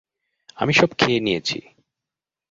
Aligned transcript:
আমি 0.57 0.73
সব 0.73 0.89
খেয়ে 0.97 1.19
নিয়েছি। 1.19 1.57